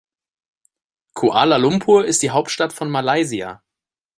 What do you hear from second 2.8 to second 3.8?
Malaysia.